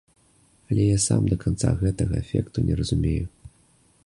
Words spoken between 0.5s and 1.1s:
Але я